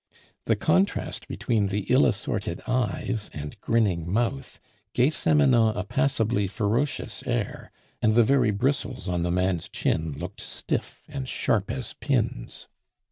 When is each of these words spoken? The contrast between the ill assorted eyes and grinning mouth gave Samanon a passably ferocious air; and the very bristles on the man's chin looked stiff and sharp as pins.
The 0.45 0.55
contrast 0.55 1.27
between 1.27 1.67
the 1.67 1.81
ill 1.87 2.07
assorted 2.07 2.61
eyes 2.67 3.29
and 3.35 3.55
grinning 3.61 4.11
mouth 4.11 4.59
gave 4.95 5.13
Samanon 5.13 5.77
a 5.77 5.83
passably 5.83 6.47
ferocious 6.47 7.21
air; 7.27 7.71
and 8.01 8.15
the 8.15 8.23
very 8.23 8.49
bristles 8.49 9.07
on 9.07 9.21
the 9.21 9.29
man's 9.29 9.69
chin 9.69 10.13
looked 10.13 10.41
stiff 10.41 11.03
and 11.07 11.29
sharp 11.29 11.69
as 11.69 11.93
pins. 11.93 12.67